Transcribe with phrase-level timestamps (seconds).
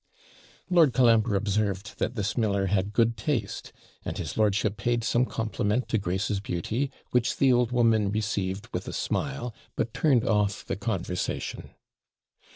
[0.71, 3.71] Lord Colambre observed, that this miller had good taste;
[4.03, 8.87] and his lordship paid some compliment to Grace's beauty, which the old woman received with
[8.87, 11.69] a smile, but turned off the conversation.